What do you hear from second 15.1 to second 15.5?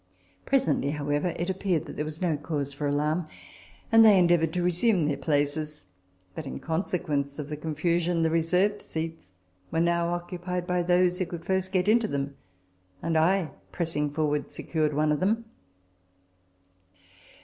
of them.